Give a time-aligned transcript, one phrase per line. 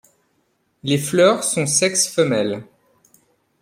[0.81, 2.63] Les fleurs sont sexe femelle.